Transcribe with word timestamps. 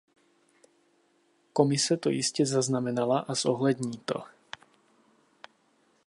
Komise 1.53 1.97
to 1.97 2.09
jistě 2.09 2.45
zaznamenala 2.45 3.19
a 3.19 3.33
zohlední 3.35 3.97
to. 3.97 4.23